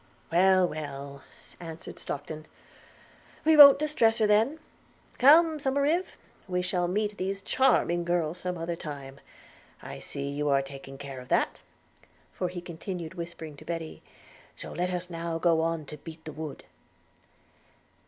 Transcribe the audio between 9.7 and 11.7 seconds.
I see you are taking care of that,'